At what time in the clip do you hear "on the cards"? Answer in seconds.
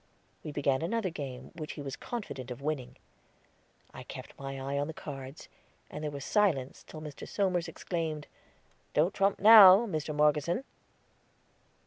4.81-5.47